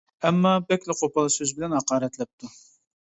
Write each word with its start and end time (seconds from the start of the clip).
ئەمما 0.27 0.53
بەكلا 0.71 0.95
قوپال 1.01 1.29
سۆز 1.35 1.53
بىلەن 1.59 1.77
ھاقارەتلەپتۇ. 1.79 2.51